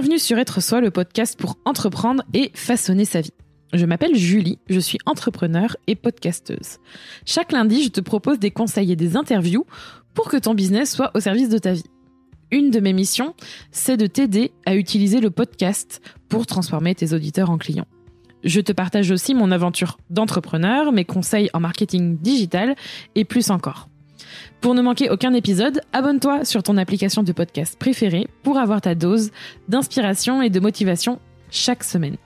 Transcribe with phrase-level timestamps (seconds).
[0.00, 3.32] Bienvenue sur Être Soi, le podcast pour entreprendre et façonner sa vie.
[3.72, 6.78] Je m'appelle Julie, je suis entrepreneur et podcasteuse.
[7.26, 9.66] Chaque lundi, je te propose des conseils et des interviews
[10.14, 11.90] pour que ton business soit au service de ta vie.
[12.52, 13.34] Une de mes missions,
[13.72, 17.88] c'est de t'aider à utiliser le podcast pour transformer tes auditeurs en clients.
[18.44, 22.76] Je te partage aussi mon aventure d'entrepreneur, mes conseils en marketing digital
[23.16, 23.87] et plus encore.
[24.60, 28.94] Pour ne manquer aucun épisode, abonne-toi sur ton application de podcast préférée pour avoir ta
[28.94, 29.30] dose
[29.68, 31.20] d'inspiration et de motivation
[31.50, 32.16] chaque semaine.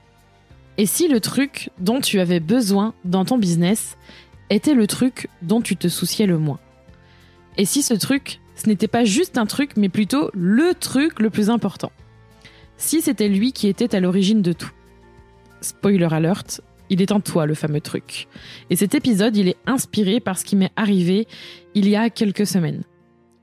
[0.77, 3.97] Et si le truc dont tu avais besoin dans ton business
[4.49, 6.59] était le truc dont tu te souciais le moins.
[7.57, 11.29] Et si ce truc, ce n'était pas juste un truc, mais plutôt le truc le
[11.29, 11.91] plus important.
[12.77, 14.71] Si c'était lui qui était à l'origine de tout.
[15.61, 16.61] Spoiler alert,
[16.93, 18.27] il est en toi le fameux truc.
[18.69, 21.27] Et cet épisode, il est inspiré par ce qui m'est arrivé
[21.73, 22.83] il y a quelques semaines.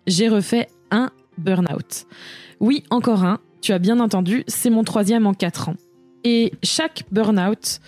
[0.07, 2.07] J'ai refait un burn-out.
[2.61, 5.77] Oui, encore un, tu as bien entendu, c'est mon troisième en quatre ans.
[6.25, 7.81] Et chaque burn-out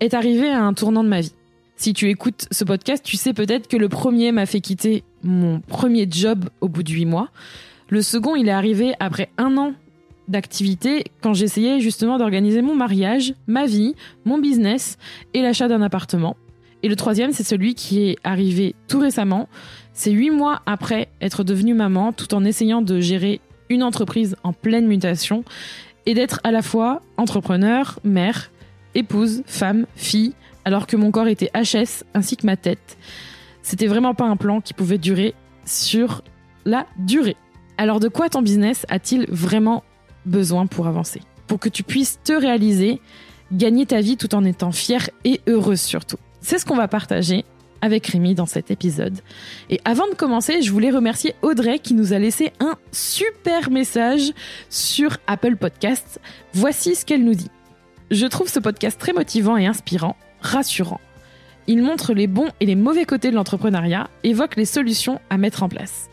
[0.00, 1.34] est arrivé à un tournant de ma vie.
[1.76, 5.60] Si tu écoutes ce podcast, tu sais peut-être que le premier m'a fait quitter mon
[5.60, 7.30] premier job au bout de huit mois.
[7.88, 9.74] Le second, il est arrivé après un an
[10.28, 13.94] d'activité quand j'essayais justement d'organiser mon mariage, ma vie,
[14.24, 14.98] mon business
[15.34, 16.36] et l'achat d'un appartement.
[16.82, 19.48] Et le troisième, c'est celui qui est arrivé tout récemment.
[19.94, 24.52] C'est huit mois après être devenue maman, tout en essayant de gérer une entreprise en
[24.52, 25.44] pleine mutation
[26.06, 28.50] et d'être à la fois entrepreneur, mère,
[28.94, 32.98] épouse, femme, fille, alors que mon corps était HS ainsi que ma tête.
[33.62, 36.22] C'était vraiment pas un plan qui pouvait durer sur
[36.66, 37.36] la durée.
[37.78, 39.84] Alors de quoi ton business a-t-il vraiment
[40.26, 43.00] besoin pour avancer Pour que tu puisses te réaliser,
[43.52, 46.18] gagner ta vie tout en étant fière et heureuse surtout.
[46.40, 47.44] C'est ce qu'on va partager
[47.84, 49.20] avec Rémi dans cet épisode.
[49.68, 54.32] Et avant de commencer, je voulais remercier Audrey qui nous a laissé un super message
[54.70, 56.18] sur Apple Podcasts.
[56.54, 57.50] Voici ce qu'elle nous dit.
[58.10, 61.00] Je trouve ce podcast très motivant et inspirant, rassurant.
[61.66, 65.62] Il montre les bons et les mauvais côtés de l'entrepreneuriat, évoque les solutions à mettre
[65.62, 66.08] en place.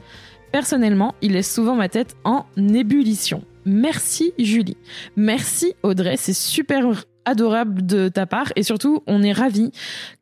[0.52, 3.44] Personnellement, il laisse souvent ma tête en ébullition.
[3.66, 4.78] Merci Julie.
[5.16, 6.86] Merci Audrey, c'est super
[7.26, 9.72] adorable de ta part et surtout on est ravis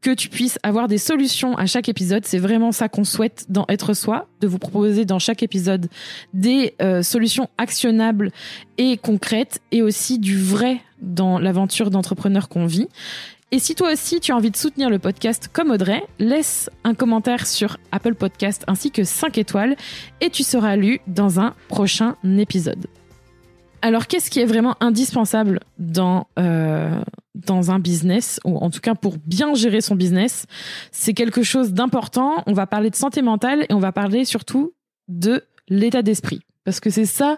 [0.02, 2.26] que tu puisses avoir des solutions à chaque épisode.
[2.26, 5.88] C'est vraiment ça qu'on souhaite dans Être Soi, de vous proposer dans chaque épisode
[6.34, 8.32] des euh, solutions actionnables
[8.78, 12.88] et concrètes et aussi du vrai dans l'aventure d'entrepreneur qu'on vit.
[13.52, 16.94] Et si toi aussi tu as envie de soutenir le podcast comme Audrey, laisse un
[16.94, 19.76] commentaire sur Apple Podcast ainsi que 5 étoiles
[20.22, 22.86] et tu seras lu dans un prochain épisode.
[23.82, 27.02] Alors, qu'est-ce qui est vraiment indispensable dans euh,
[27.36, 30.46] dans un business ou en tout cas pour bien gérer son business
[30.92, 32.44] C'est quelque chose d'important.
[32.48, 34.74] On va parler de santé mentale et on va parler surtout
[35.08, 37.38] de l'état d'esprit parce que c'est ça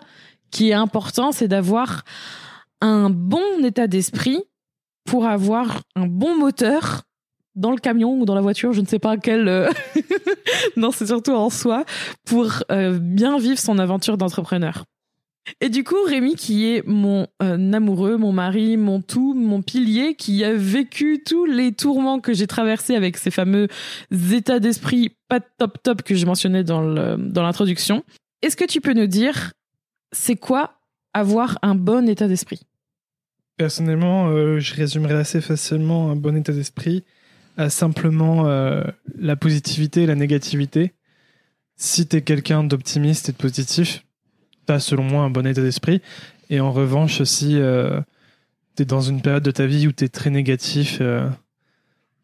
[0.50, 2.04] qui est important, c'est d'avoir
[2.82, 4.44] un bon état d'esprit
[5.06, 7.04] pour avoir un bon moteur
[7.56, 9.48] dans le camion ou dans la voiture, je ne sais pas quel.
[9.48, 9.70] Euh,
[10.78, 11.86] non, c'est surtout en soi
[12.26, 14.84] pour euh, bien vivre son aventure d'entrepreneur.
[15.60, 20.16] Et du coup, Rémi, qui est mon euh, amoureux, mon mari, mon tout, mon pilier,
[20.16, 23.68] qui a vécu tous les tourments que j'ai traversés avec ces fameux
[24.32, 28.04] états d'esprit pas top top que je mentionnais dans l'introduction,
[28.42, 29.54] est-ce que tu peux nous dire,
[30.12, 30.80] c'est quoi
[31.14, 32.62] avoir un bon état d'esprit?
[33.58, 37.04] Personnellement, euh, je résumerais assez facilement un bon état d'esprit
[37.58, 38.84] à simplement euh,
[39.18, 40.94] la positivité et la négativité.
[41.76, 44.04] Si tu es quelqu'un d'optimiste et de positif,
[44.68, 46.02] tu as selon moi un bon état d'esprit.
[46.52, 48.02] Et en revanche, si euh,
[48.76, 51.28] tu es dans une période de ta vie où tu es très négatif, euh,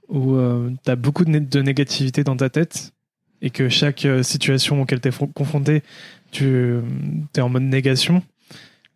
[0.09, 2.91] où euh, tu as beaucoup de, négativité dans ta tête,
[3.41, 5.83] et que chaque situation auquel tu es confronté,
[6.31, 6.81] tu
[7.35, 8.23] es en mode négation,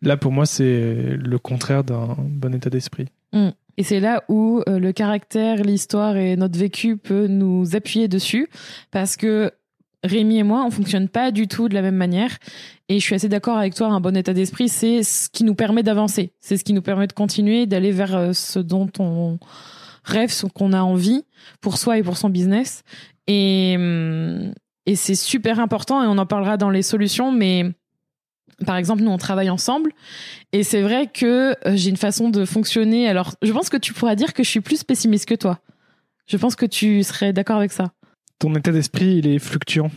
[0.02, 3.06] là pour moi c'est le contraire d'un bon état d'esprit.
[3.32, 3.50] Mmh.
[3.78, 8.48] Et c'est là où le caractère, l'histoire et notre vécu peut nous appuyer dessus,
[8.90, 9.52] parce que
[10.04, 12.36] Rémi et moi, on fonctionne pas du tout de la même manière.
[12.88, 15.54] Et je suis assez d'accord avec toi, un bon état d'esprit, c'est ce qui nous
[15.54, 16.32] permet d'avancer.
[16.40, 19.38] C'est ce qui nous permet de continuer, d'aller vers euh, ce dont on
[20.04, 21.24] rêve, ce qu'on a envie
[21.60, 22.82] pour soi et pour son business.
[23.28, 24.52] Et, hum,
[24.86, 27.70] et c'est super important et on en parlera dans les solutions, mais
[28.66, 29.92] par exemple, nous, on travaille ensemble
[30.52, 33.08] et c'est vrai que euh, j'ai une façon de fonctionner.
[33.08, 35.60] Alors, je pense que tu pourras dire que je suis plus pessimiste que toi.
[36.26, 37.92] Je pense que tu serais d'accord avec ça
[38.38, 39.90] ton état d'esprit, il est fluctuant.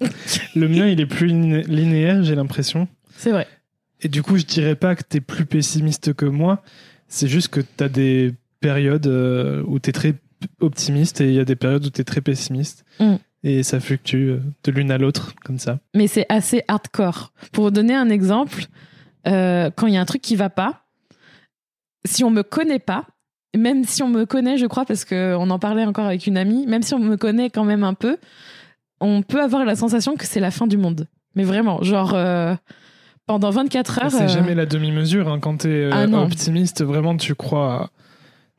[0.56, 2.88] le mien, il est plus linéaire, j'ai l'impression.
[3.16, 3.46] C'est vrai.
[4.02, 6.62] Et du coup, je dirais pas que tu es plus pessimiste que moi.
[7.08, 10.14] C'est juste que tu as des périodes euh, où tu es très
[10.60, 12.84] optimiste et il y a des périodes où tu es très pessimiste.
[13.00, 13.14] Mm.
[13.44, 15.78] Et ça fluctue euh, de l'une à l'autre, comme ça.
[15.94, 17.32] Mais c'est assez hardcore.
[17.52, 18.66] Pour vous donner un exemple,
[19.26, 20.84] euh, quand il y a un truc qui va pas,
[22.04, 23.06] si on me connaît pas,
[23.54, 26.66] même si on me connaît, je crois, parce qu'on en parlait encore avec une amie,
[26.66, 28.18] même si on me connaît quand même un peu,
[29.00, 31.06] on peut avoir la sensation que c'est la fin du monde.
[31.34, 32.54] Mais vraiment, genre, euh,
[33.26, 34.10] pendant 24 heures.
[34.10, 35.28] C'est euh, jamais la demi-mesure.
[35.28, 35.38] Hein.
[35.40, 36.24] Quand tu es Ah non.
[36.24, 37.90] optimiste, vraiment, tu crois,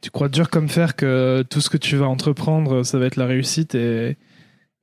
[0.02, 3.16] tu crois dur comme fer que tout ce que tu vas entreprendre, ça va être
[3.16, 4.18] la réussite et,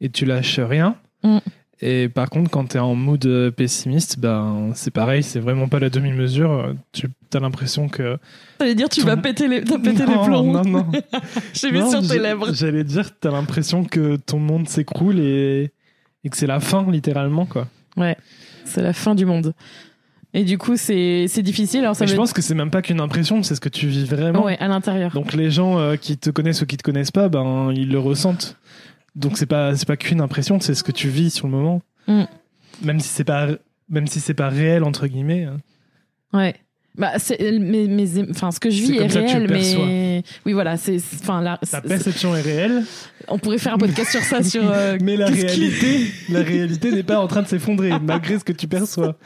[0.01, 0.97] et tu lâches rien.
[1.23, 1.39] Mm.
[1.81, 5.69] Et par contre, quand tu es en mood euh, pessimiste, ben, c'est pareil, c'est vraiment
[5.69, 6.75] pas la demi-mesure.
[6.93, 8.17] Tu as l'impression que.
[8.59, 10.53] T'allais dire, tu Ton- vas péter les, t'as pété non, les plombs.
[10.53, 10.87] Non, non.
[11.53, 12.53] J'ai vu sur tes lèvres.
[12.55, 15.73] J'allais dire, tu as l'impression que ton monde s'écroule et,
[16.23, 17.45] et que c'est la fin, littéralement.
[17.45, 17.67] quoi.
[18.65, 19.53] C'est la fin du monde.
[20.37, 21.81] Et du coup, c'est difficile.
[21.81, 24.05] Alors, ça je pense que c'est même pas qu'une impression, c'est ce que tu vis
[24.05, 24.45] vraiment.
[24.45, 25.13] Ouais, à l'intérieur.
[25.13, 27.99] Donc les gens euh, qui te connaissent ou qui te connaissent pas, ben ils le
[28.01, 28.57] ressentent.
[29.15, 31.83] Donc c'est pas c'est pas qu'une impression, c'est ce que tu vis sur le moment.
[32.09, 32.25] Mm.
[32.83, 33.49] Même si c'est pas
[33.89, 35.45] même si c'est pas réel entre guillemets.
[35.45, 35.59] hein.
[36.33, 36.55] Ouais.
[36.97, 40.99] Bah, c'est, mais, mais, enfin, ce que je vis est, réel, mais oui, voilà, c'est,
[41.21, 42.85] enfin, Ta c'est- perception est réelle,
[43.27, 44.63] on pourrait faire un podcast sur ça, sur.
[44.71, 48.53] euh, mais la réalité, la réalité n'est pas en train de s'effondrer malgré ce que
[48.53, 49.17] tu perçois.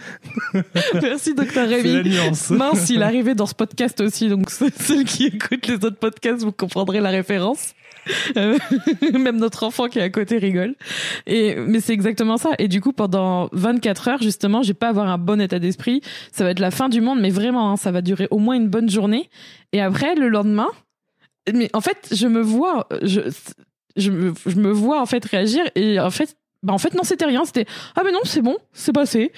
[1.02, 2.16] Merci, docteur la Rémi.
[2.52, 6.42] Mince, il est arrivé dans ce podcast aussi, donc ceux qui écoutent les autres podcasts,
[6.44, 7.74] vous comprendrez la référence.
[8.36, 8.58] Euh,
[9.18, 10.74] Même notre enfant qui est à côté rigole.
[11.26, 12.50] Et mais c'est exactement ça.
[12.58, 16.00] Et du coup, pendant 24 heures, justement, je vais pas avoir un bon état d'esprit.
[16.32, 18.54] Ça va être la fin du monde, mais vraiment, hein, ça va durer au moins
[18.54, 19.28] une bonne journée.
[19.72, 20.68] Et après, le lendemain,
[21.52, 23.20] mais en fait, je me vois, je,
[23.96, 25.64] je me vois en fait réagir.
[25.74, 27.44] Et en fait, bah en fait non, c'était rien.
[27.44, 29.32] C'était ah mais non, c'est bon, c'est passé.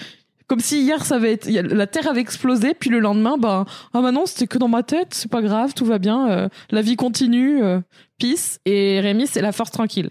[0.50, 4.02] Comme si hier ça avait été, la terre avait explosé, puis le lendemain, bah ah
[4.02, 6.82] bah non, c'était que dans ma tête, c'est pas grave, tout va bien, euh, la
[6.82, 7.78] vie continue, euh,
[8.18, 8.58] peace.
[8.66, 10.10] Et Rémi, c'est la force tranquille.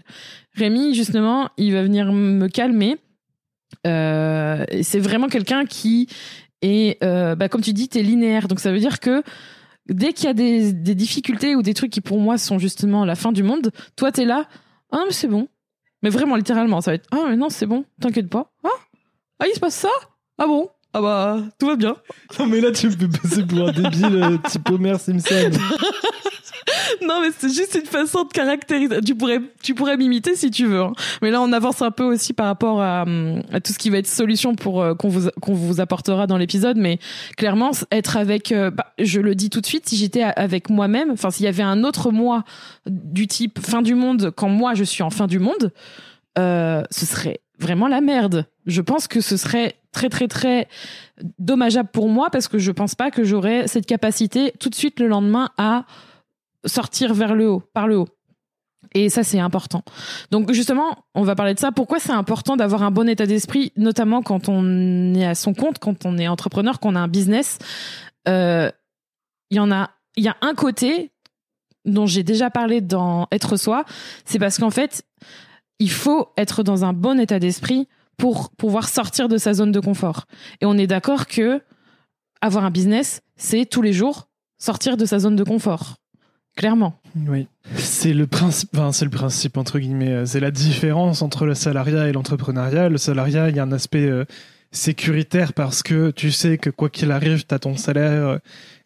[0.54, 2.96] Rémi, justement, il va venir me calmer.
[3.86, 6.08] Euh, c'est vraiment quelqu'un qui
[6.62, 8.48] est, euh, bah, comme tu dis, t'es linéaire.
[8.48, 9.22] Donc ça veut dire que
[9.90, 13.04] dès qu'il y a des, des difficultés ou des trucs qui pour moi sont justement
[13.04, 14.48] la fin du monde, toi t'es là,
[14.90, 15.48] ah mais c'est bon.
[16.02, 18.50] Mais vraiment littéralement, ça va être, ah mais non c'est bon, t'inquiète pas.
[18.64, 18.68] Ah,
[19.40, 19.90] ah il se passe ça
[20.42, 20.68] Ah bon?
[20.94, 21.94] Ah bah tout va bien.
[22.38, 25.50] Non mais là tu me fais passer pour un débile euh, type Homer Simpson.
[27.02, 29.00] Non, mais c'est juste une façon de caractériser.
[29.00, 30.80] Tu pourrais, tu pourrais m'imiter si tu veux.
[30.82, 30.92] hein.
[31.22, 33.90] Mais là, on avance un peu aussi par rapport à, hum, à tout ce qui
[33.90, 36.76] va être solution pour euh, qu'on vous qu'on vous apportera dans l'épisode.
[36.76, 36.98] Mais
[37.36, 41.10] clairement, être avec, euh, bah, je le dis tout de suite, si j'étais avec moi-même,
[41.10, 42.44] enfin s'il y avait un autre moi
[42.86, 45.72] du type fin du monde quand moi je suis en fin du monde,
[46.38, 48.46] euh, ce serait vraiment la merde.
[48.66, 50.68] Je pense que ce serait très très très
[51.38, 54.98] dommageable pour moi parce que je pense pas que j'aurais cette capacité tout de suite
[55.00, 55.84] le lendemain à
[56.64, 58.08] sortir vers le haut, par le haut.
[58.92, 59.84] Et ça, c'est important.
[60.32, 61.70] Donc, justement, on va parler de ça.
[61.70, 65.78] Pourquoi c'est important d'avoir un bon état d'esprit, notamment quand on est à son compte,
[65.78, 67.58] quand on est entrepreneur, qu'on a un business?
[68.26, 68.68] Euh,
[69.50, 71.12] Il y a, il y a un côté
[71.84, 73.84] dont j'ai déjà parlé dans Être soi.
[74.24, 75.04] C'est parce qu'en fait,
[75.80, 79.80] il faut être dans un bon état d'esprit pour pouvoir sortir de sa zone de
[79.80, 80.26] confort.
[80.60, 81.60] Et on est d'accord que
[82.40, 84.28] avoir un business, c'est tous les jours
[84.58, 85.96] sortir de sa zone de confort.
[86.56, 86.94] Clairement.
[87.26, 87.48] Oui.
[87.76, 91.54] C'est le principe, enfin, c'est le principe entre guillemets, euh, c'est la différence entre le
[91.54, 92.88] salariat et l'entrepreneuriat.
[92.88, 94.24] Le salariat, il y a un aspect euh,
[94.70, 98.38] sécuritaire parce que tu sais que quoi qu'il arrive, tu as ton salaire euh,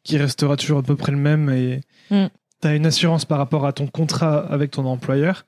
[0.04, 2.26] qui restera toujours à peu près le même et Mm.
[2.60, 5.46] tu as une assurance par rapport à ton contrat avec ton employeur.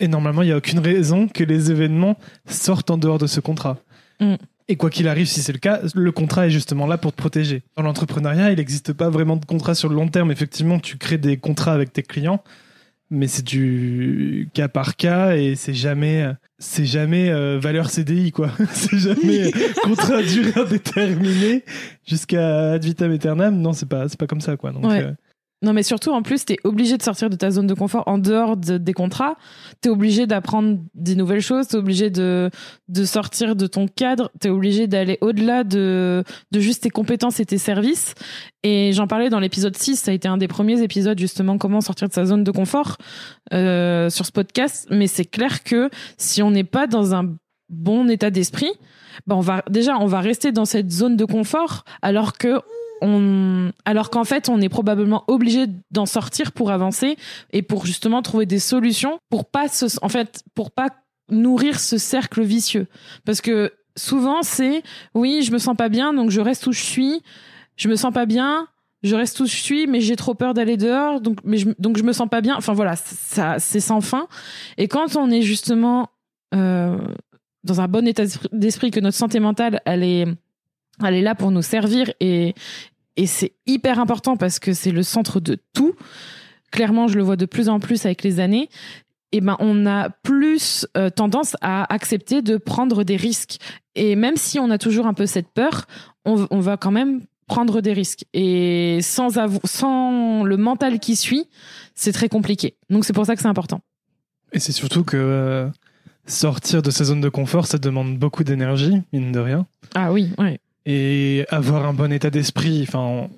[0.00, 3.40] Et normalement, il n'y a aucune raison que les événements sortent en dehors de ce
[3.40, 3.78] contrat.
[4.20, 4.34] Mm.
[4.68, 7.16] Et quoi qu'il arrive, si c'est le cas, le contrat est justement là pour te
[7.16, 7.62] protéger.
[7.76, 10.32] Dans l'entrepreneuriat, il n'existe pas vraiment de contrat sur le long terme.
[10.32, 12.42] Effectivement, tu crées des contrats avec tes clients,
[13.08, 16.26] mais c'est du cas par cas et c'est jamais,
[16.58, 18.50] c'est jamais euh, valeur CDI quoi.
[18.72, 19.50] c'est jamais euh,
[19.84, 21.64] contrat à durée indéterminée
[22.04, 23.56] jusqu'à ad vitam aeternam.
[23.60, 24.72] Non, c'est pas, c'est pas comme ça quoi.
[24.72, 25.02] Donc, Ouais.
[25.04, 25.12] euh,
[25.62, 28.18] Non, mais surtout, en plus, t'es obligé de sortir de ta zone de confort en
[28.18, 29.36] dehors de- des contrats.
[29.80, 31.68] T'es obligé d'apprendre des nouvelles choses.
[31.68, 32.50] T'es obligé de,
[32.88, 34.30] de sortir de ton cadre.
[34.38, 38.14] T'es obligé d'aller au-delà de, de juste tes compétences et tes services.
[38.64, 39.96] Et j'en parlais dans l'épisode 6.
[39.96, 42.98] Ça a été un des premiers épisodes, justement, comment sortir de sa zone de confort
[43.54, 44.86] euh, sur ce podcast.
[44.90, 47.34] Mais c'est clair que si on n'est pas dans un
[47.70, 48.70] bon état d'esprit,
[49.26, 52.60] bah on va, déjà, on va rester dans cette zone de confort alors que
[53.02, 57.16] alors qu'en fait, on est probablement obligé d'en sortir pour avancer
[57.52, 60.88] et pour justement trouver des solutions pour pas se, en fait, pour pas
[61.30, 62.86] nourrir ce cercle vicieux.
[63.24, 64.82] Parce que souvent, c'est,
[65.14, 67.22] oui, je me sens pas bien, donc je reste où je suis.
[67.76, 68.68] Je me sens pas bien,
[69.02, 71.98] je reste où je suis, mais j'ai trop peur d'aller dehors, donc, mais je, donc
[71.98, 72.56] je me sens pas bien.
[72.56, 74.28] Enfin voilà, ça, c'est sans fin.
[74.78, 76.08] Et quand on est justement
[76.54, 76.96] euh,
[77.64, 80.26] dans un bon état d'esprit, que notre santé mentale, elle est
[81.04, 82.54] Elle est là pour nous servir et,
[83.16, 85.94] et c'est hyper important parce que c'est le centre de tout.
[86.70, 88.68] Clairement, je le vois de plus en plus avec les années.
[89.32, 93.56] Et ben, on a plus euh, tendance à accepter de prendre des risques.
[93.94, 95.86] Et même si on a toujours un peu cette peur,
[96.24, 98.24] on, on va quand même prendre des risques.
[98.32, 99.30] Et sans,
[99.64, 101.46] sans le mental qui suit,
[101.94, 102.76] c'est très compliqué.
[102.90, 103.80] Donc c'est pour ça que c'est important.
[104.52, 105.68] Et c'est surtout que euh,
[106.26, 109.66] sortir de sa zone de confort, ça demande beaucoup d'énergie, mine de rien.
[109.94, 110.60] Ah oui, ouais.
[110.86, 113.28] Et avoir un bon état d'esprit, enfin,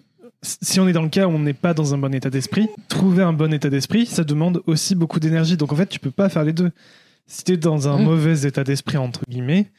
[0.42, 2.68] si on est dans le cas où on n'est pas dans un bon état d'esprit,
[2.88, 5.56] trouver un bon état d'esprit, ça demande aussi beaucoup d'énergie.
[5.56, 6.70] Donc en fait, tu peux pas faire les deux.
[7.26, 8.04] Si tu es dans un mm.
[8.04, 9.70] mauvais état d'esprit, entre guillemets,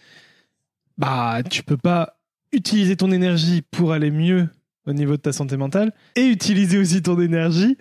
[0.98, 2.18] bah, tu peux pas
[2.52, 4.50] utiliser ton énergie pour aller mieux
[4.88, 7.78] au niveau de ta santé mentale et utiliser aussi ton énergie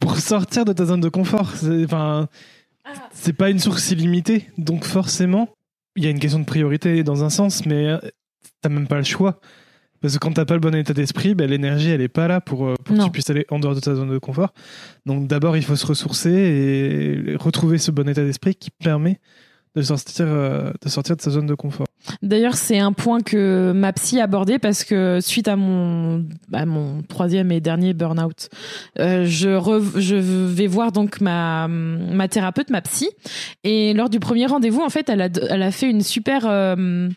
[0.00, 1.52] pour sortir de ta zone de confort.
[1.84, 2.28] Enfin,
[2.84, 2.92] ah.
[3.12, 4.48] c'est pas une source illimitée.
[4.58, 5.48] Donc forcément,
[5.96, 7.96] il y a une question de priorité dans un sens, mais
[8.60, 9.40] t'as même pas le choix.
[10.00, 12.40] Parce que quand t'as pas le bon état d'esprit, ben, l'énergie elle est pas là
[12.40, 14.54] pour, euh, pour que tu puisses aller en dehors de ta zone de confort.
[15.04, 19.20] Donc d'abord il faut se ressourcer et retrouver ce bon état d'esprit qui permet
[19.76, 21.86] de sortir, euh, de sortir de sa zone de confort.
[22.22, 27.02] D'ailleurs, c'est un point que ma psy abordait parce que suite à mon, à mon
[27.02, 28.48] troisième et dernier burn-out,
[28.98, 29.58] euh, je,
[29.96, 33.10] je vais voir donc ma, ma thérapeute, ma psy,
[33.62, 37.08] et lors du premier rendez-vous, en fait, elle a, elle a fait une super, euh,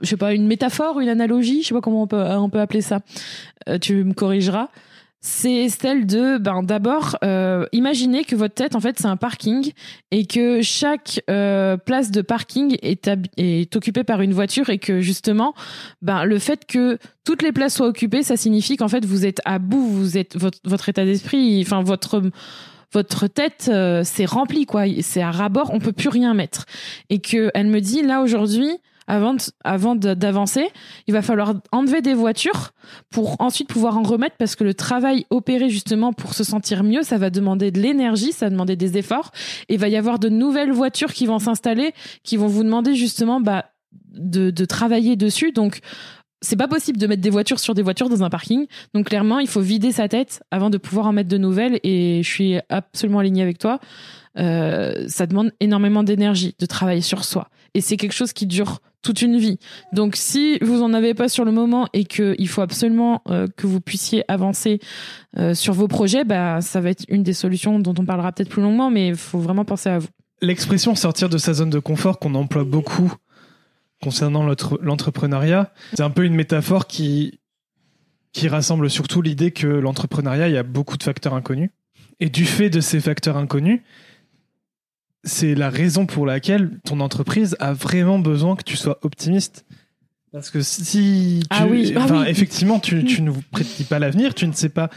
[0.00, 2.60] je sais pas, une métaphore, une analogie, je sais pas comment on peut, on peut
[2.60, 3.00] appeler ça.
[3.68, 4.68] Euh, tu me corrigeras
[5.24, 9.72] c'est celle de ben d'abord euh, imaginez que votre tête en fait c'est un parking
[10.10, 15.00] et que chaque euh, place de parking est, est occupée par une voiture et que
[15.00, 15.54] justement
[16.02, 19.40] ben le fait que toutes les places soient occupées ça signifie qu'en fait vous êtes
[19.44, 22.20] à bout vous êtes votre, votre état d'esprit enfin votre
[22.92, 24.84] votre tête euh, c'est rempli quoi.
[25.00, 26.66] C'est à rabord on peut plus rien mettre.
[27.10, 28.70] Et que elle me dit là aujourd'hui
[29.64, 30.68] avant d'avancer,
[31.06, 32.70] il va falloir enlever des voitures
[33.10, 37.02] pour ensuite pouvoir en remettre parce que le travail opéré justement pour se sentir mieux,
[37.02, 39.30] ça va demander de l'énergie, ça va demander des efforts
[39.68, 41.92] et il va y avoir de nouvelles voitures qui vont s'installer,
[42.22, 43.66] qui vont vous demander justement bah
[44.14, 45.52] de, de travailler dessus.
[45.52, 45.80] Donc
[46.40, 48.66] c'est pas possible de mettre des voitures sur des voitures dans un parking.
[48.94, 51.78] Donc clairement, il faut vider sa tête avant de pouvoir en mettre de nouvelles.
[51.84, 53.78] Et je suis absolument alignée avec toi.
[54.38, 57.48] Euh, ça demande énormément d'énergie de travailler sur soi.
[57.74, 59.58] Et c'est quelque chose qui dure toute une vie.
[59.92, 63.66] Donc si vous en avez pas sur le moment et qu'il faut absolument euh, que
[63.66, 64.80] vous puissiez avancer
[65.38, 68.48] euh, sur vos projets, bah ça va être une des solutions dont on parlera peut-être
[68.48, 70.08] plus longuement, mais il faut vraiment penser à vous.
[70.40, 73.12] L'expression sortir de sa zone de confort qu'on emploie beaucoup
[74.02, 74.44] concernant
[74.80, 77.38] l'entrepreneuriat, c'est un peu une métaphore qui
[78.32, 81.70] qui rassemble surtout l'idée que l'entrepreneuriat, il y a beaucoup de facteurs inconnus.
[82.18, 83.82] Et du fait de ces facteurs inconnus,
[85.24, 89.64] c'est la raison pour laquelle ton entreprise a vraiment besoin que tu sois optimiste.
[90.32, 94.46] Parce que si tu, ah oui, ah effectivement, tu, tu ne prédis pas l'avenir, tu
[94.48, 94.88] ne sais pas,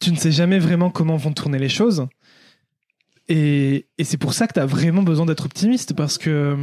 [0.00, 2.06] tu ne sais jamais vraiment comment vont tourner les choses.
[3.28, 6.56] Et, et c'est pour ça que tu as vraiment besoin d'être optimiste parce que,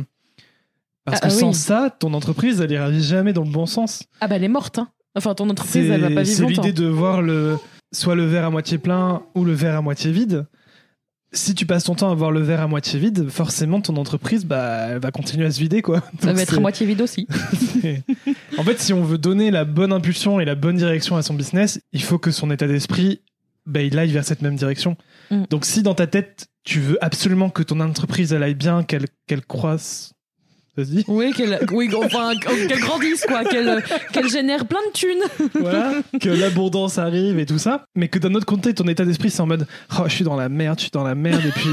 [1.05, 4.03] parce ah, que sans ça, ton entreprise, elle ira jamais dans le bon sens.
[4.19, 4.79] Ah bah elle est morte.
[4.79, 4.89] Hein.
[5.15, 7.57] Enfin, ton entreprise, elle va pas vivre C'est l'idée de voir le,
[7.93, 10.45] soit le verre à moitié plein ou le verre à moitié vide
[11.33, 14.45] si tu passes ton temps à voir le verre à moitié vide, forcément ton entreprise
[14.45, 16.01] bah, va continuer à se vider quoi.
[16.21, 17.27] Ça va être à moitié vide aussi.
[18.57, 21.33] en fait, si on veut donner la bonne impulsion et la bonne direction à son
[21.33, 23.21] business, il faut que son état d'esprit
[23.65, 24.97] bah, il aille vers cette même direction.
[25.31, 25.43] Mm.
[25.49, 29.07] Donc si dans ta tête tu veux absolument que ton entreprise elle aille bien, qu'elle
[29.27, 30.12] qu'elle croisse
[31.07, 35.49] oui, qu'elle oui, enfin, qu'elle grandisse, quoi, qu'elle qu'elle génère plein de thunes.
[35.53, 37.85] Voilà, que l'abondance arrive et tout ça.
[37.95, 39.67] Mais que d'un autre côté, ton état d'esprit, c'est en mode
[39.99, 41.41] oh, je suis dans la merde, je suis dans la merde.
[41.45, 41.69] Et puis,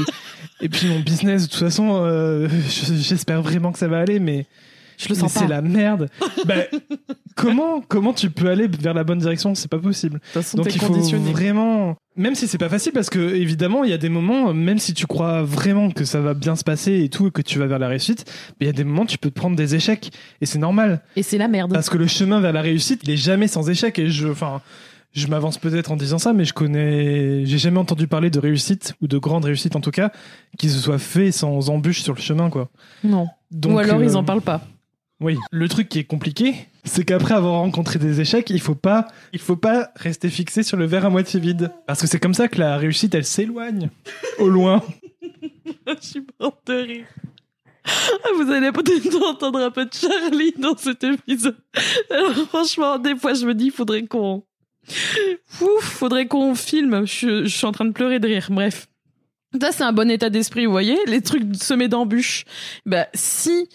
[0.61, 4.45] et puis mon business, de toute façon, euh, j'espère vraiment que ça va aller, mais
[5.01, 5.41] je le sens pas.
[5.41, 6.09] C'est la merde.
[6.45, 6.65] ben,
[7.35, 9.55] comment, comment tu peux aller vers la bonne direction?
[9.55, 10.19] C'est pas possible.
[10.53, 13.97] Donc il faut vraiment, même si c'est pas facile, parce que évidemment il y a
[13.97, 17.27] des moments, même si tu crois vraiment que ça va bien se passer et tout,
[17.27, 19.35] et que tu vas vers la réussite, il y a des moments tu peux te
[19.35, 21.01] prendre des échecs et c'est normal.
[21.15, 21.73] Et c'est la merde.
[21.73, 24.61] Parce que le chemin vers la réussite, il est jamais sans échec et je, enfin
[25.13, 28.93] je m'avance peut-être en disant ça, mais je connais, j'ai jamais entendu parler de réussite
[29.01, 30.11] ou de grande réussite en tout cas
[30.57, 32.69] qui se soit fait sans embûches sur le chemin, quoi.
[33.03, 33.27] Non.
[33.65, 34.61] ou alors ils en euh, parlent pas.
[35.21, 39.07] Oui, le truc qui est compliqué, c'est qu'après avoir rencontré des échecs, il faut pas,
[39.33, 42.33] il faut pas rester fixé sur le verre à moitié vide, parce que c'est comme
[42.33, 43.91] ça que la réussite, elle s'éloigne
[44.39, 44.83] au loin.
[45.87, 47.05] Je suis morte de rire.
[47.85, 51.57] Ah, vous allez peut-être entendre un peu de Charlie dans cet épisode.
[52.09, 54.43] Alors franchement, des fois, je me dis, faudrait qu'on,
[55.61, 57.05] ouf, faudrait qu'on filme.
[57.05, 58.47] Je, je suis en train de pleurer de rire.
[58.49, 58.87] Bref.
[59.59, 60.97] Ça, c'est un bon état d'esprit, vous voyez.
[61.07, 62.45] Les trucs semés d'embûches.
[62.85, 63.67] Bah, si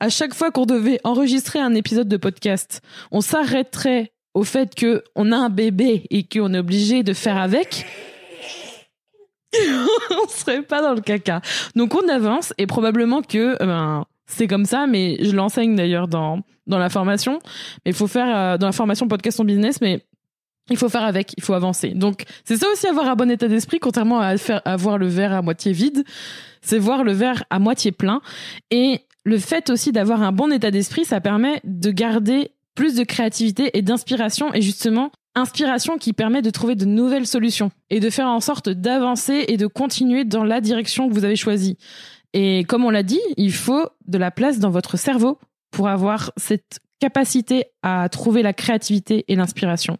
[0.00, 5.02] à chaque fois qu'on devait enregistrer un épisode de podcast, on s'arrêterait au fait que
[5.14, 7.86] on a un bébé et qu'on est obligé de faire avec,
[9.56, 11.40] on serait pas dans le caca.
[11.74, 16.42] Donc on avance et probablement que ben, c'est comme ça, mais je l'enseigne d'ailleurs dans
[16.66, 17.38] dans la formation.
[17.84, 20.04] Mais il faut faire euh, dans la formation podcast en business, mais
[20.68, 21.90] il faut faire avec, il faut avancer.
[21.90, 25.32] Donc c'est ça aussi avoir un bon état d'esprit, contrairement à faire avoir le verre
[25.32, 26.04] à moitié vide,
[26.60, 28.20] c'est voir le verre à moitié plein.
[28.70, 33.02] Et le fait aussi d'avoir un bon état d'esprit, ça permet de garder plus de
[33.02, 38.08] créativité et d'inspiration et justement inspiration qui permet de trouver de nouvelles solutions et de
[38.08, 41.76] faire en sorte d'avancer et de continuer dans la direction que vous avez choisie.
[42.34, 45.40] Et comme on l'a dit, il faut de la place dans votre cerveau
[45.72, 49.98] pour avoir cette capacité à trouver la créativité et l'inspiration.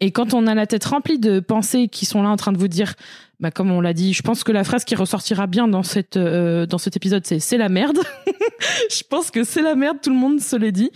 [0.00, 2.58] Et quand on a la tête remplie de pensées qui sont là en train de
[2.58, 2.94] vous dire,
[3.40, 6.16] bah comme on l'a dit, je pense que la phrase qui ressortira bien dans cette
[6.16, 7.98] euh, dans cet épisode, c'est c'est la merde.
[8.90, 10.90] je pense que c'est la merde, tout le monde se l'est dit.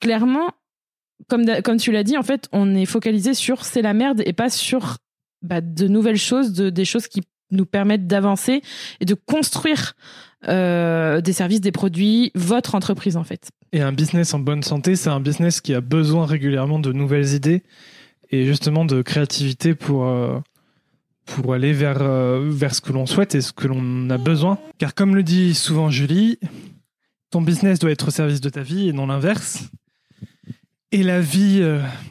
[0.00, 0.50] Clairement,
[1.28, 4.32] comme comme tu l'as dit, en fait, on est focalisé sur c'est la merde et
[4.32, 4.96] pas sur
[5.42, 8.62] bah, de nouvelles choses, de des choses qui nous permettent d'avancer
[9.00, 9.94] et de construire
[10.48, 13.50] euh, des services, des produits, votre entreprise en fait.
[13.72, 17.34] Et un business en bonne santé, c'est un business qui a besoin régulièrement de nouvelles
[17.34, 17.62] idées
[18.30, 20.38] et justement de créativité pour, euh,
[21.26, 24.58] pour aller vers, euh, vers ce que l'on souhaite et ce que l'on a besoin.
[24.78, 26.38] Car comme le dit souvent Julie,
[27.30, 29.68] ton business doit être au service de ta vie et non l'inverse.
[30.90, 31.62] Et la vie,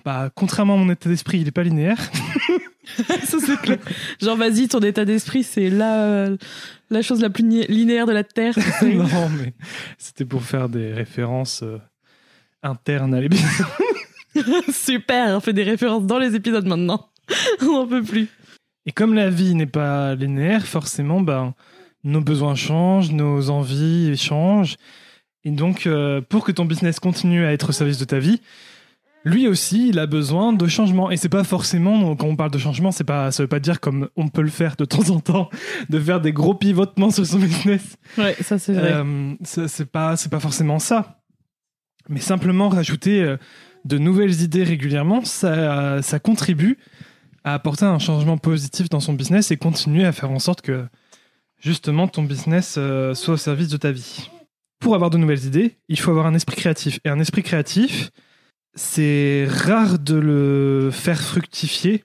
[0.05, 2.11] bah, contrairement à mon état d'esprit, il n'est pas linéaire.
[3.23, 3.77] ça c'est clair.
[4.21, 6.29] Genre vas-y, ton état d'esprit c'est la
[6.89, 8.55] la chose la plus linéaire de la terre.
[8.81, 9.53] non mais
[9.97, 11.77] c'était pour faire des références euh,
[12.63, 13.65] internes à l'épisode.
[14.71, 17.09] Super, on fait des références dans les épisodes maintenant.
[17.61, 18.27] on n'en peut plus.
[18.85, 21.53] Et comme la vie n'est pas linéaire, forcément, ben
[22.03, 24.77] nos besoins changent, nos envies changent.
[25.43, 28.41] Et donc, euh, pour que ton business continue à être au service de ta vie,
[29.25, 31.11] lui aussi, il a besoin de changement.
[31.11, 33.79] Et c'est pas forcément, quand on parle de changement, c'est pas, ça veut pas dire
[33.79, 35.49] comme on peut le faire de temps en temps,
[35.89, 37.97] de faire des gros pivotements sur son business.
[38.17, 38.93] Ouais, ça c'est vrai.
[38.93, 41.21] Euh, c'est pas, c'est pas forcément ça.
[42.07, 43.37] Mais simplement rajouter euh,
[43.85, 46.77] de nouvelles idées régulièrement, ça, ça contribue
[47.43, 50.85] à apporter un changement positif dans son business et continuer à faire en sorte que
[51.59, 54.29] justement ton business euh, soit au service de ta vie.
[54.79, 56.99] Pour avoir de nouvelles idées, il faut avoir un esprit créatif.
[57.03, 58.11] Et un esprit créatif,
[58.75, 62.03] c'est rare de le faire fructifier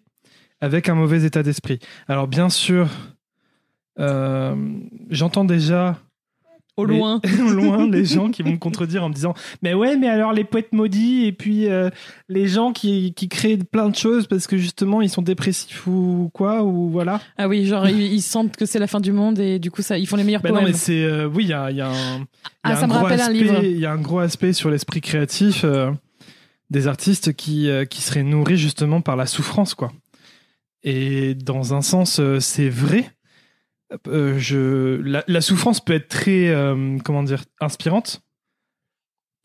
[0.60, 1.78] avec un mauvais état d'esprit.
[2.08, 2.88] Alors bien sûr,
[3.98, 4.54] euh,
[5.10, 5.98] j'entends déjà
[6.76, 9.96] au loin, au loin les gens qui vont me contredire en me disant mais ouais
[9.96, 11.88] mais alors les poètes maudits et puis euh,
[12.28, 16.30] les gens qui, qui créent plein de choses parce que justement ils sont dépressifs ou
[16.34, 17.20] quoi ou voilà.
[17.38, 19.98] Ah oui genre ils, sentent que c'est la fin du monde et du coup ça
[19.98, 21.80] ils font les meilleurs bah poèmes non mais c'est euh, oui il y a, y
[21.80, 22.26] a un
[22.64, 23.62] ah, ça me rappelle un livre.
[23.62, 25.64] il y a un gros aspect sur l'esprit créatif
[26.74, 29.92] des artistes qui, euh, qui seraient nourris justement par la souffrance, quoi.
[30.82, 33.10] Et dans un sens, euh, c'est vrai.
[34.08, 36.52] Euh, je, la, souffrance peut être très,
[37.04, 38.22] comment dire, inspirante,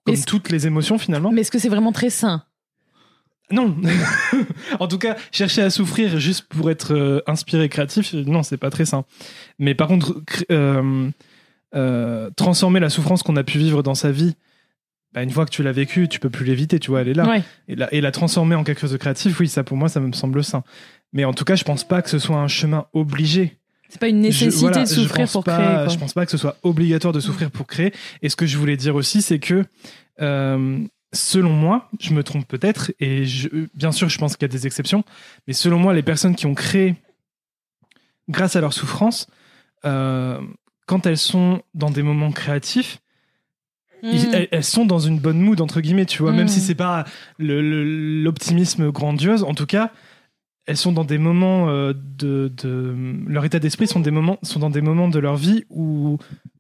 [0.06, 1.32] comme toutes les émotions finalement.
[1.32, 2.44] Mais est-ce que c'est vraiment très sain?
[3.52, 3.78] Non.
[4.80, 8.86] en tout cas, chercher à souffrir juste pour être inspiré, créatif, non, c'est pas très
[8.86, 9.06] sain.
[9.60, 10.24] Mais par contre,
[12.36, 14.36] transformer la souffrance qu'on a pu vivre dans sa vie
[15.14, 17.14] bah, une fois que tu l'as vécu, tu peux plus l'éviter, tu vois, elle est
[17.14, 17.42] là.
[17.68, 20.00] Et, la, et la transformer en quelque chose de créatif, oui, ça pour moi, ça
[20.00, 20.64] me semble sain.
[21.14, 23.58] Mais en tout cas, je pense pas que ce soit un chemin obligé.
[23.90, 25.90] C'est pas une nécessité de souffrir pour créer.
[25.90, 27.92] Je pense pas que ce soit obligatoire de souffrir pour créer.
[28.22, 29.66] Et ce que je voulais dire aussi, c'est que
[30.22, 30.80] euh,
[31.12, 34.54] selon moi, je me trompe peut-être, et je, bien sûr, je pense qu'il y a
[34.54, 35.04] des exceptions,
[35.48, 36.96] mais selon moi, les personnes qui ont créé
[38.30, 39.28] grâce à leur souffrance,
[39.86, 40.40] euh,
[40.86, 43.00] quand elles sont dans des moments créatifs,
[44.04, 44.48] Mm.
[44.52, 46.64] elles, sont dans une bonne mood entre guillemets, tu vois, même si mm.
[46.64, 47.06] c'est pas
[47.38, 49.92] l'optimisme grandiose, en tout cas,
[50.66, 52.96] elles sont dans des moments euh, de, de,
[53.28, 56.18] leur état d'esprit sont des moments sont dans des moments de leur vie où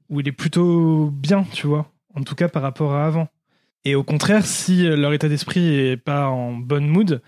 [0.09, 3.27] où il est plutôt bien, tu vois, en tout cas par rapport à avant.
[3.85, 7.21] Et au contraire, si leur état d'esprit est pas en bonne mood,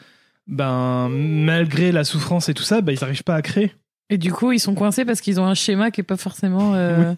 [0.47, 3.71] ben malgré la souffrance et tout ça, ben ils n'arrivent pas à créer.
[4.11, 6.75] Et du coup, ils sont coincés parce qu'ils ont un schéma qui est pas forcément.
[6.75, 7.13] Euh,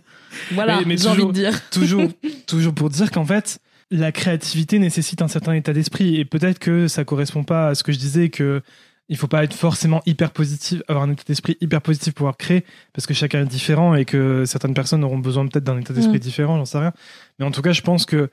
[0.52, 1.60] voilà, j'ai envie de dire.
[1.72, 2.04] toujours,
[2.46, 6.18] toujours pour dire qu'en fait, la créativité nécessite un certain état d'esprit.
[6.18, 8.62] Et peut-être que ça correspond pas à ce que je disais, que
[9.10, 12.38] il faut pas être forcément hyper positif, avoir un état d'esprit hyper positif pour pouvoir
[12.38, 15.94] créer, parce que chacun est différent et que certaines personnes auront besoin peut-être d'un état
[15.94, 16.20] d'esprit mm.
[16.20, 16.94] différent, j'en sais rien.
[17.40, 18.30] Mais en tout cas, je pense que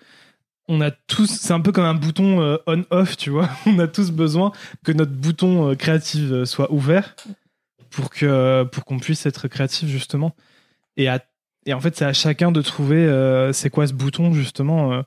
[0.69, 3.49] on a tous, c'est un peu comme un bouton euh, on-off, tu vois.
[3.67, 4.53] On a tous besoin
[4.85, 7.17] que notre bouton euh, créatif soit ouvert
[7.91, 10.35] pour que pour qu'on puisse être créatif justement
[10.97, 11.21] et à
[11.67, 14.93] Et en fait, c'est à chacun de trouver euh, c'est quoi ce bouton, justement.
[14.93, 15.03] euh,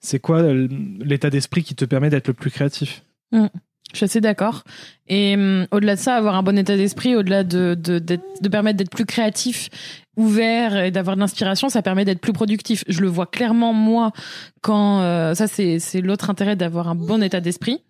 [0.00, 0.68] c'est quoi euh,
[1.00, 3.02] l'état d'esprit qui te permet d'être le plus créatif.
[3.32, 3.48] Je
[3.94, 4.64] suis assez d'accord.
[5.08, 8.76] Et hum, au-delà de ça, avoir un bon état d'esprit, au-delà de, de, de permettre
[8.76, 9.70] d'être plus créatif,
[10.16, 12.84] ouvert et d'avoir de l'inspiration, ça permet d'être plus productif.
[12.86, 14.12] Je le vois clairement, moi,
[14.60, 15.00] quand...
[15.00, 17.82] euh, ça, c'est l'autre intérêt d'avoir un bon état d'esprit.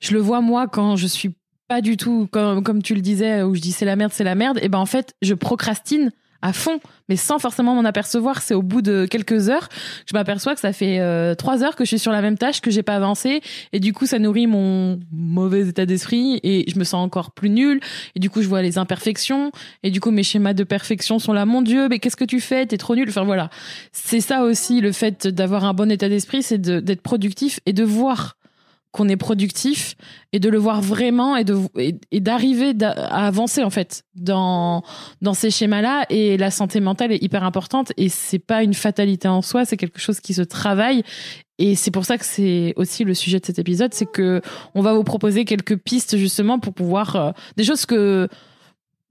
[0.00, 1.34] Je le vois, moi, quand je suis
[1.68, 4.24] pas du tout, comme, comme tu le disais, où je dis c'est la merde, c'est
[4.24, 8.42] la merde, et ben en fait, je procrastine à fond, mais sans forcément m'en apercevoir.
[8.42, 9.68] C'est au bout de quelques heures,
[10.06, 12.60] je m'aperçois que ça fait euh, trois heures que je suis sur la même tâche,
[12.60, 13.40] que j'ai pas avancé,
[13.72, 17.48] et du coup, ça nourrit mon mauvais état d'esprit, et je me sens encore plus
[17.48, 17.80] nulle,
[18.16, 19.52] et du coup, je vois les imperfections,
[19.84, 21.46] et du coup, mes schémas de perfection sont là.
[21.46, 22.66] Mon Dieu, mais qu'est-ce que tu fais?
[22.66, 23.08] T'es trop nul.
[23.08, 23.48] Enfin voilà,
[23.92, 27.84] c'est ça aussi le fait d'avoir un bon état d'esprit, c'est d'être productif et de
[27.84, 28.36] voir
[28.92, 29.94] qu'on est productif
[30.32, 31.58] et de le voir vraiment et de
[32.20, 34.82] d'arriver d'a- à avancer en fait dans
[35.22, 39.28] dans ces schémas-là et la santé mentale est hyper importante et c'est pas une fatalité
[39.28, 41.02] en soi, c'est quelque chose qui se travaille
[41.58, 44.40] et c'est pour ça que c'est aussi le sujet de cet épisode, c'est que
[44.74, 48.28] on va vous proposer quelques pistes justement pour pouvoir euh, des choses que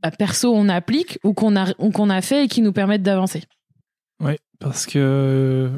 [0.04, 3.41] bah, perso on applique ou qu'on a qu'on a fait et qui nous permettent d'avancer.
[4.20, 5.72] Oui, parce que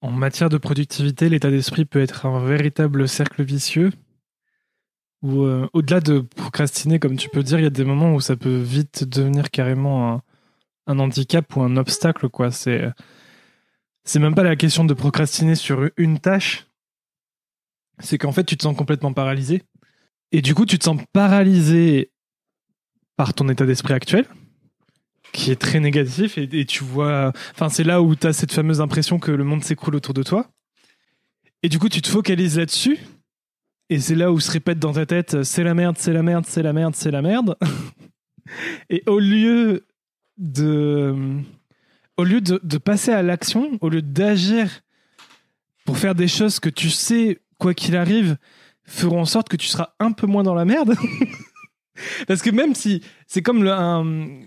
[0.00, 3.90] en matière de productivité, l'état d'esprit peut être un véritable cercle vicieux.
[5.22, 8.20] Où, euh, au-delà de procrastiner, comme tu peux dire, il y a des moments où
[8.20, 10.22] ça peut vite devenir carrément
[10.86, 12.28] un, handicap ou un obstacle.
[12.28, 12.52] quoi.
[12.52, 12.88] C'est,
[14.04, 16.68] c'est même pas la question de procrastiner sur une tâche.
[17.98, 19.64] C'est qu'en fait, tu te sens complètement paralysé.
[20.30, 22.12] Et du coup, tu te sens paralysé
[23.16, 24.26] par ton état d'esprit actuel
[25.32, 28.80] qui est très négatif et, tu vois enfin c'est là où tu as cette fameuse
[28.80, 30.46] impression que le monde s'écroule autour de toi.
[31.62, 32.98] Et du coup tu te focalises là-dessus.
[33.90, 36.44] Et c'est là où se répète dans ta tête c'est la merde c'est la merde
[36.46, 37.56] c'est la merde c'est la merde.
[38.90, 39.86] Et au lieu
[40.38, 41.14] de
[42.16, 44.80] au lieu de, passer à l'action au lieu d'agir
[45.84, 48.36] pour faire des choses que tu sais quoi qu'il arrive
[48.84, 50.94] feront en sorte que tu seras un peu moins dans la merde.
[52.26, 54.40] Parce que même si c'est comme le, un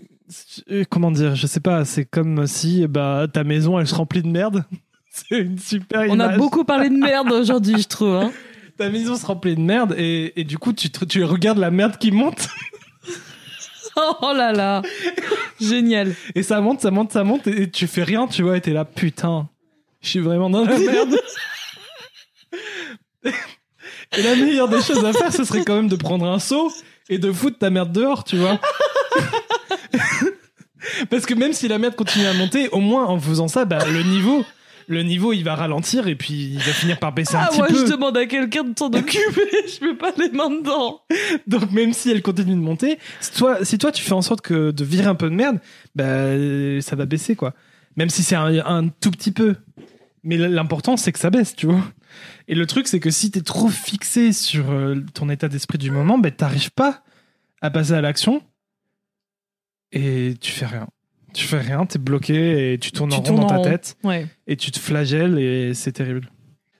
[0.90, 4.28] comment dire, je sais pas, c'est comme si bah ta maison elle se remplit de
[4.28, 4.64] merde.
[5.10, 8.14] c'est une super On a beaucoup parlé de merde aujourd'hui, je trouve.
[8.16, 8.32] Hein.
[8.78, 11.98] Ta maison se remplit de merde et, et du coup tu, tu regardes la merde
[11.98, 12.48] qui monte
[14.22, 14.80] Oh là là,
[15.60, 16.14] génial.
[16.34, 18.60] et ça monte, ça monte, ça monte et, et tu fais rien, tu vois, et
[18.62, 19.50] t'es là putain,
[20.00, 21.14] je suis vraiment dans la merde.
[23.24, 26.72] et la meilleure des choses à faire, ce serait quand même de prendre un seau
[27.10, 28.58] et de foutre ta merde dehors, tu vois.
[31.10, 33.78] Parce que même si la merde continue à monter, au moins en faisant ça, bah,
[33.86, 34.44] le niveau,
[34.88, 37.58] le niveau, il va ralentir et puis il va finir par baisser un Ah, petit
[37.58, 37.86] moi, peu.
[37.86, 39.48] je demande à quelqu'un de s'en occuper.
[39.80, 41.00] je mets pas les mains dedans.
[41.46, 44.40] Donc même si elle continue de monter, si toi, si toi tu fais en sorte
[44.40, 45.60] que de virer un peu de merde,
[45.94, 47.54] bah, ça va baisser quoi.
[47.96, 49.54] Même si c'est un, un tout petit peu.
[50.24, 51.80] Mais l'important c'est que ça baisse, tu vois.
[52.48, 55.92] Et le truc c'est que si t'es trop fixé sur euh, ton état d'esprit du
[55.92, 57.02] moment, bah, t'arrives pas
[57.60, 58.42] à passer à l'action
[59.92, 60.88] et tu fais rien.
[61.34, 63.64] Tu fais rien, t'es bloqué et tu tournes Tu en rond tournes dans ta rond.
[63.64, 64.26] tête Ouais.
[64.46, 66.30] et tu te flagelles et c'est terrible.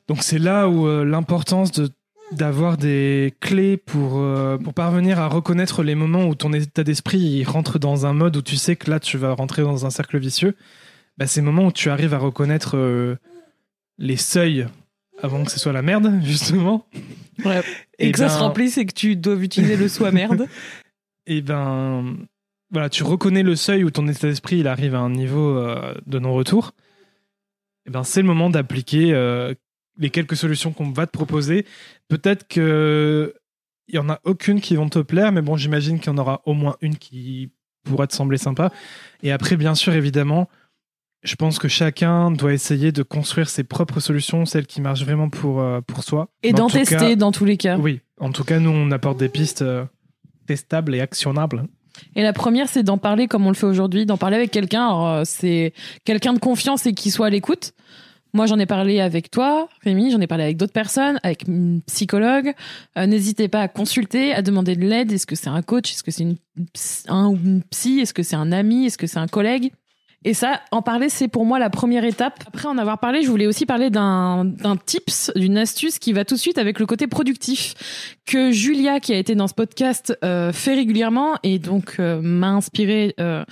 [0.08, 1.88] Donc c'est là où euh, l'importance de
[2.32, 7.44] d'avoir des clés pour euh, pour parvenir à reconnaître les moments où ton état d'esprit
[7.44, 10.18] rentre dans un mode où tu sais que là tu vas rentrer dans un cercle
[10.18, 10.56] vicieux.
[11.18, 13.16] Bah, ces moments où tu arrives à reconnaître euh,
[13.98, 14.66] les seuils
[15.22, 16.86] avant que ce soit la merde justement.
[17.44, 17.60] ouais.
[17.98, 20.46] Et, Et que ça se ben- remplisse et que tu dois utiliser le soi merde.
[21.26, 22.16] Et ben
[22.72, 25.94] voilà, tu reconnais le seuil où ton état d'esprit il arrive à un niveau euh,
[26.06, 26.72] de non-retour.
[27.86, 29.54] Et ben c'est le moment d'appliquer euh,
[29.98, 31.66] les quelques solutions qu'on va te proposer.
[32.08, 33.34] Peut-être que
[33.88, 36.18] il y en a aucune qui vont te plaire, mais bon, j'imagine qu'il y en
[36.18, 37.50] aura au moins une qui
[37.84, 38.70] pourra te sembler sympa.
[39.22, 40.48] Et après, bien sûr, évidemment,
[41.24, 45.28] je pense que chacun doit essayer de construire ses propres solutions, celles qui marchent vraiment
[45.28, 46.28] pour, euh, pour soi.
[46.42, 47.76] Et d'en tester cas- dans tous les cas.
[47.76, 49.64] Oui, en tout cas, nous, on apporte des pistes
[50.46, 51.64] testables et actionnables.
[52.16, 54.94] Et la première, c'est d'en parler comme on le fait aujourd'hui, d'en parler avec quelqu'un.
[54.94, 55.72] Euh, c'est
[56.04, 57.72] quelqu'un de confiance et qui soit à l'écoute.
[58.34, 61.82] Moi, j'en ai parlé avec toi, Rémi, j'en ai parlé avec d'autres personnes, avec une
[61.82, 62.54] psychologue.
[62.96, 65.12] Euh, N'hésitez pas à consulter, à demander de l'aide.
[65.12, 65.92] Est-ce que c'est un coach?
[65.92, 66.36] Est-ce que c'est une,
[67.08, 68.00] un une psy?
[68.00, 68.86] Est-ce que c'est un ami?
[68.86, 69.70] Est-ce que c'est un collègue?
[70.24, 72.44] Et ça, en parler, c'est pour moi la première étape.
[72.46, 74.46] Après en avoir parlé, je voulais aussi parler d'un
[74.86, 77.74] tips, d'une astuce qui va tout de suite avec le côté productif
[78.24, 82.50] que Julia, qui a été dans ce podcast, euh, fait régulièrement et donc euh, m'a
[82.50, 83.44] inspiré euh,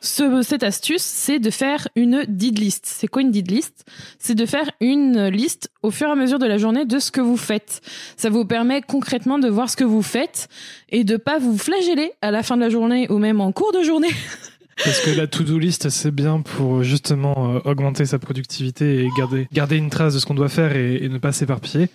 [0.00, 2.86] ce, cette astuce, c'est de faire une did list.
[2.86, 3.84] C'est quoi une did list?
[4.18, 7.10] C'est de faire une liste au fur et à mesure de la journée de ce
[7.10, 7.82] que vous faites.
[8.16, 10.48] Ça vous permet concrètement de voir ce que vous faites
[10.88, 13.72] et de pas vous flageller à la fin de la journée ou même en cours
[13.72, 14.10] de journée
[14.82, 19.46] Parce que la to-do list, c'est bien pour justement euh, augmenter sa productivité et garder,
[19.52, 21.88] garder une trace de ce qu'on doit faire et, et ne pas s'éparpiller.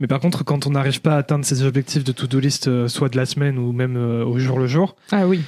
[0.00, 2.88] Mais par contre, quand on n'arrive pas à atteindre ses objectifs de to-do list, euh,
[2.88, 5.40] soit de la semaine ou même euh, au jour le jour, Ah oui.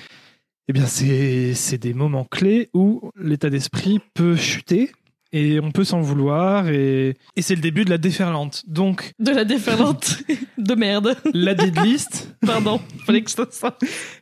[0.69, 4.91] eh bien, c'est c'est des moments clés où l'état d'esprit peut chuter
[5.37, 8.63] et on peut s'en vouloir et, et c'est le début de la déferlante.
[8.69, 10.19] Donc, De la déferlante
[10.59, 11.17] de merde.
[11.35, 13.77] la did list, Pardon, fallait que ça.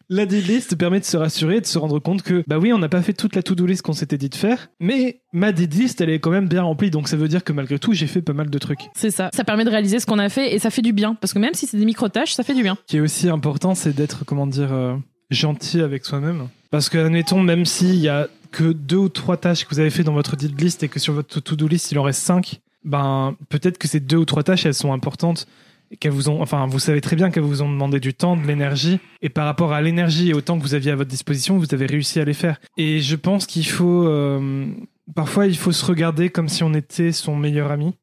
[0.09, 2.79] la did list permet de se rassurer, de se rendre compte que, bah oui, on
[2.79, 5.72] n'a pas fait toute la to-do list qu'on s'était dit de faire, mais ma did
[5.75, 8.07] list, elle est quand même bien remplie, donc ça veut dire que malgré tout, j'ai
[8.07, 8.81] fait pas mal de trucs.
[8.96, 9.29] C'est ça.
[9.35, 11.14] Ça permet de réaliser ce qu'on a fait et ça fait du bien.
[11.14, 12.77] Parce que même si c'est des micro-tâches, ça fait du bien.
[12.87, 14.94] Ce qui est aussi important, c'est d'être, comment dire, euh,
[15.33, 16.49] gentil avec soi-même.
[16.71, 19.90] Parce que, admettons, même s'il y a que deux ou trois tâches que vous avez
[19.90, 22.61] fait dans votre did list et que sur votre to-do list, il en reste cinq,
[22.85, 25.47] ben, peut-être que ces deux ou trois tâches, elles sont importantes.
[25.90, 28.37] et Qu'elles vous ont, enfin, vous savez très bien qu'elles vous ont demandé du temps,
[28.37, 31.11] de l'énergie, et par rapport à l'énergie et au temps que vous aviez à votre
[31.11, 32.61] disposition, vous avez réussi à les faire.
[32.77, 34.66] Et je pense qu'il faut, euh,
[35.14, 37.95] parfois, il faut se regarder comme si on était son meilleur ami.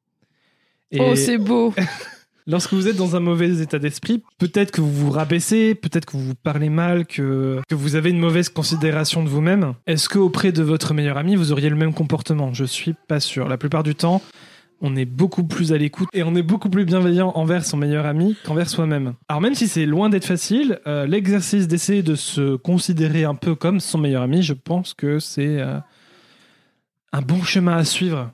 [0.91, 1.73] Et- Oh, c'est beau.
[2.51, 6.13] Lorsque vous êtes dans un mauvais état d'esprit, peut-être que vous vous rabaissez, peut-être que
[6.13, 9.75] vous vous parlez mal, que, que vous avez une mauvaise considération de vous-même.
[9.85, 12.51] Est-ce que auprès de votre meilleur ami, vous auriez le même comportement?
[12.51, 13.47] Je suis pas sûr.
[13.47, 14.23] La plupart du temps,
[14.81, 18.07] on est beaucoup plus à l'écoute et on est beaucoup plus bienveillant envers son meilleur
[18.07, 19.13] ami qu'envers soi-même.
[19.27, 23.53] Alors même si c'est loin d'être facile, euh, l'exercice d'essayer de se considérer un peu
[23.53, 25.77] comme son meilleur ami, je pense que c'est euh,
[27.13, 28.31] un bon chemin à suivre,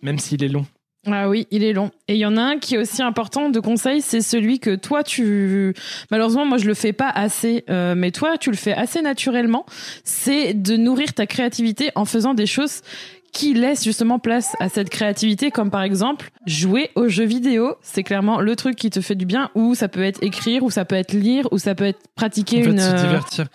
[0.00, 0.64] même s'il est long.
[1.06, 1.90] Ah oui, il est long.
[2.08, 4.74] Et il y en a un qui est aussi important de conseil, c'est celui que
[4.74, 5.74] toi tu
[6.10, 9.66] malheureusement moi je le fais pas assez, euh, mais toi tu le fais assez naturellement.
[10.04, 12.82] C'est de nourrir ta créativité en faisant des choses
[13.34, 17.74] qui laissent justement place à cette créativité, comme par exemple jouer aux jeux vidéo.
[17.82, 20.70] C'est clairement le truc qui te fait du bien, ou ça peut être écrire, ou
[20.70, 22.78] ça peut être lire, ou ça peut être pratiquer en fait, une.
[22.78, 23.46] se euh, divertir.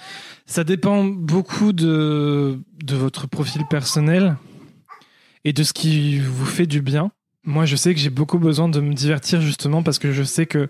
[0.46, 4.36] Ça dépend beaucoup de, de votre profil personnel
[5.46, 7.12] et de ce qui vous fait du bien.
[7.50, 10.46] Moi, je sais que j'ai beaucoup besoin de me divertir justement parce que je sais
[10.46, 10.70] que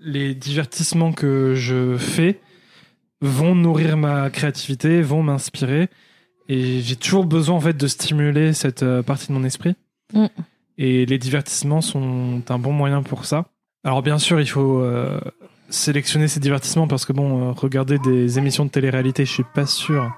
[0.00, 2.40] les divertissements que je fais
[3.22, 5.88] vont nourrir ma créativité, vont m'inspirer.
[6.46, 9.76] Et j'ai toujours besoin en fait de stimuler cette euh, partie de mon esprit.
[10.12, 10.26] Mm.
[10.76, 13.46] Et les divertissements sont un bon moyen pour ça.
[13.82, 15.18] Alors bien sûr, il faut euh,
[15.70, 19.64] sélectionner ces divertissements parce que bon, euh, regarder des émissions de télé-réalité, je suis pas
[19.64, 20.12] sûr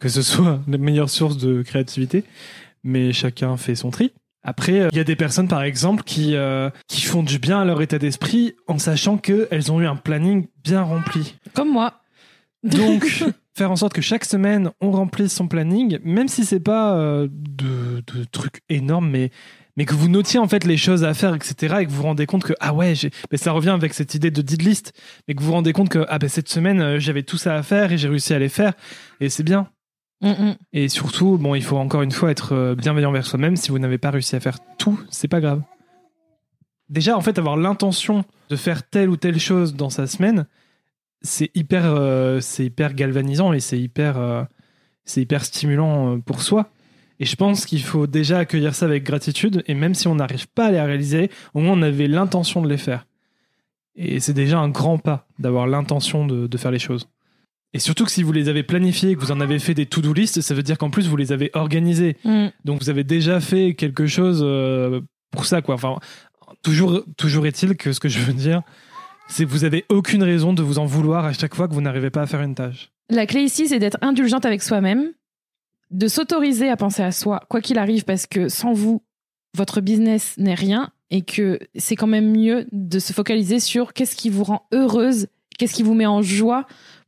[0.00, 2.24] que ce soit la meilleure source de créativité,
[2.82, 4.12] mais chacun fait son tri.
[4.44, 7.62] Après, euh, il y a des personnes, par exemple, qui, euh, qui font du bien
[7.62, 11.36] à leur état d'esprit en sachant qu'elles ont eu un planning bien rempli.
[11.54, 12.02] Comme moi.
[12.62, 13.24] Donc,
[13.56, 17.26] faire en sorte que chaque semaine, on remplisse son planning, même si c'est pas euh,
[17.30, 19.30] de, de trucs énormes, mais,
[19.78, 21.76] mais que vous notiez en fait les choses à faire, etc.
[21.80, 22.92] Et que vous vous rendez compte que, ah ouais,
[23.32, 24.92] mais ça revient avec cette idée de did list,
[25.26, 27.62] mais que vous vous rendez compte que, ah ben cette semaine, j'avais tout ça à
[27.62, 28.74] faire et j'ai réussi à les faire.
[29.20, 29.68] Et c'est bien.
[30.72, 33.56] Et surtout, bon, il faut encore une fois être euh, bienveillant vers soi-même.
[33.56, 35.62] Si vous n'avez pas réussi à faire tout, c'est pas grave.
[36.88, 40.46] Déjà, en fait, avoir l'intention de faire telle ou telle chose dans sa semaine,
[41.22, 44.44] c'est hyper, euh, c'est hyper galvanisant et c'est hyper, euh,
[45.16, 46.70] hyper stimulant pour soi.
[47.20, 49.62] Et je pense qu'il faut déjà accueillir ça avec gratitude.
[49.66, 52.68] Et même si on n'arrive pas à les réaliser, au moins on avait l'intention de
[52.68, 53.06] les faire.
[53.94, 57.08] Et c'est déjà un grand pas d'avoir l'intention de faire les choses.
[57.74, 60.12] Et surtout que si vous les avez planifiées, que vous en avez fait des to-do
[60.12, 62.16] list, ça veut dire qu'en plus vous les avez organisées.
[62.24, 62.46] Mm.
[62.64, 65.00] Donc vous avez déjà fait quelque chose euh,
[65.32, 65.74] pour ça, quoi.
[65.74, 65.98] Enfin,
[66.62, 68.62] toujours, toujours est-il que ce que je veux dire,
[69.28, 71.80] c'est que vous avez aucune raison de vous en vouloir à chaque fois que vous
[71.80, 72.92] n'arrivez pas à faire une tâche.
[73.10, 75.10] La clé ici, c'est d'être indulgente avec soi-même,
[75.90, 79.02] de s'autoriser à penser à soi, quoi qu'il arrive, parce que sans vous,
[79.56, 84.14] votre business n'est rien et que c'est quand même mieux de se focaliser sur qu'est-ce
[84.14, 85.26] qui vous rend heureuse,
[85.58, 86.66] qu'est-ce qui vous met en joie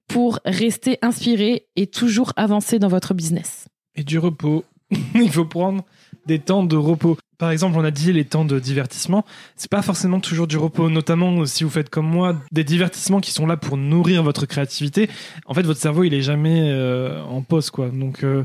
[0.09, 3.69] pour rester inspiré et toujours avancer dans votre business.
[3.95, 4.65] Et du repos.
[5.15, 5.85] Il faut prendre
[6.27, 7.17] des temps de repos.
[7.39, 9.25] Par exemple, on a dit les temps de divertissement.
[9.57, 13.31] C'est pas forcément toujours du repos, notamment si vous faites comme moi des divertissements qui
[13.31, 15.11] sont là pour nourrir votre créativité.
[15.45, 17.91] En fait, votre cerveau, il est jamais euh, en pause, quoi.
[17.91, 18.45] Donc, euh,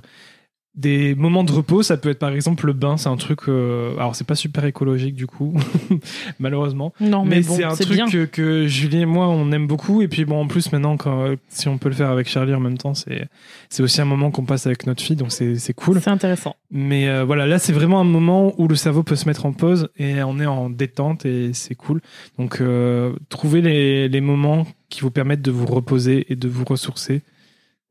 [0.73, 2.95] des moments de repos, ça peut être par exemple le bain.
[2.95, 3.41] C'est un truc.
[3.49, 5.53] euh, alors, c'est pas super écologique du coup,
[6.39, 6.93] malheureusement.
[7.01, 10.01] Non, mais, Mais, bon, c'est un truc que, que Julie et moi on aime beaucoup.
[10.01, 12.61] Et puis bon, en plus maintenant, quand, si on peut le faire avec Charlie en
[12.61, 13.27] même temps, c'est
[13.69, 15.99] c'est aussi un moment qu'on passe avec notre fille, donc c'est c'est cool.
[16.01, 16.55] C'est intéressant.
[16.71, 19.51] Mais euh, voilà, là c'est vraiment un moment où le cerveau peut se mettre en
[19.51, 21.99] pause et on est en détente et c'est cool.
[22.39, 26.63] Donc euh, trouvez les, les moments qui vous permettent de vous reposer et de vous
[26.63, 27.23] ressourcer,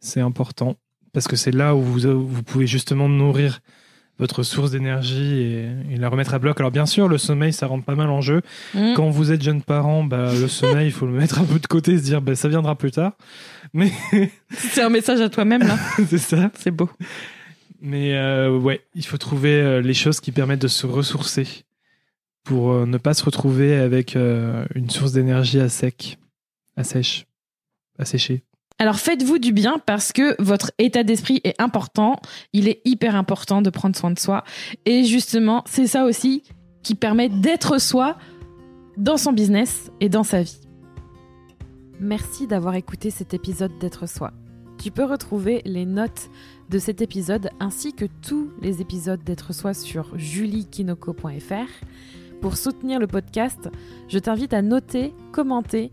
[0.00, 0.76] c'est important
[1.12, 3.60] parce que c'est là où vous, vous pouvez justement nourrir
[4.18, 6.60] votre source d'énergie et, et la remettre à bloc.
[6.60, 8.42] Alors bien sûr, le sommeil, ça rentre pas mal en jeu.
[8.74, 8.92] Mm.
[8.94, 11.66] Quand vous êtes jeune parent, bah, le sommeil, il faut le mettre un peu de
[11.66, 13.12] côté et se dire, bah, ça viendra plus tard.
[13.72, 13.90] Mais
[14.50, 15.76] C'est un message à toi-même là.
[16.08, 16.50] c'est ça.
[16.58, 16.90] C'est beau.
[17.80, 21.64] Mais euh, ouais, il faut trouver euh, les choses qui permettent de se ressourcer
[22.44, 26.18] pour euh, ne pas se retrouver avec euh, une source d'énergie à sec,
[26.76, 27.26] à sèche,
[27.98, 28.42] à sécher.
[28.80, 32.16] Alors faites-vous du bien parce que votre état d'esprit est important.
[32.54, 34.42] Il est hyper important de prendre soin de soi.
[34.86, 36.44] Et justement, c'est ça aussi
[36.82, 38.16] qui permet d'être soi
[38.96, 40.60] dans son business et dans sa vie.
[42.00, 44.32] Merci d'avoir écouté cet épisode d'être soi.
[44.82, 46.30] Tu peux retrouver les notes
[46.70, 51.68] de cet épisode ainsi que tous les épisodes d'être soi sur juliekinoko.fr.
[52.40, 53.68] Pour soutenir le podcast,
[54.08, 55.92] je t'invite à noter, commenter